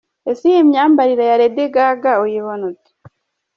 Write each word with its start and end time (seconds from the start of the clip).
Ese 0.29 0.43
wowe 0.47 0.53
iyi 0.55 0.67
myambarire 0.69 1.23
ya 1.29 1.39
Lady 1.41 1.65
Gaga 1.73 2.11
uyibona 2.25 2.63
ute?. 2.71 2.89